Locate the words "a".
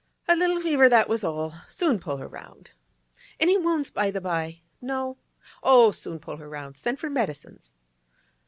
0.27-0.35